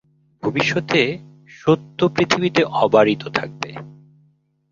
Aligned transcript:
ভবিষ্যতে 0.43 1.01
সত্য 1.59 1.99
পৃথিবীতে 2.15 2.61
অবারিত 2.83 3.23
থাকবে। 3.29 3.69